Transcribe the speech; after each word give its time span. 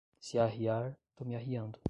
Se 0.19 0.39
arriar, 0.39 0.97
tô 1.15 1.23
me 1.23 1.35
arriando 1.35 1.79